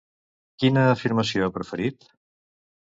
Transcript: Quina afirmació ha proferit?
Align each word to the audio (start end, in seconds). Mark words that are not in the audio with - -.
Quina 0.63 0.87
afirmació 0.95 1.45
ha 1.45 1.53
proferit? 1.61 2.13